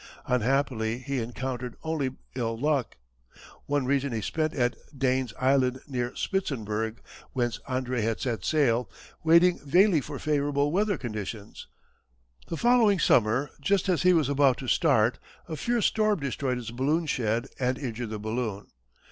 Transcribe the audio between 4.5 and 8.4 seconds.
at Dane's Island, near Spitzenberg whence Andrée had